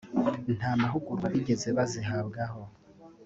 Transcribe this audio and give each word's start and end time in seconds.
nta 0.57 0.71
mahugurwa 0.81 1.27
bigeze 1.33 1.67
bazihabwaho 1.77 2.61